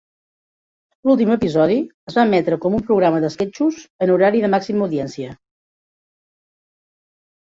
L'últim 1.07 1.31
episodi 1.33 1.75
es 2.11 2.15
va 2.19 2.23
emetre 2.29 2.57
com 2.63 2.77
un 2.77 2.87
programa 2.87 3.21
d'esquetxos 3.25 3.77
en 4.05 4.13
horari 4.15 4.41
de 4.45 4.49
màxima 4.55 4.87
audiència. 4.89 5.35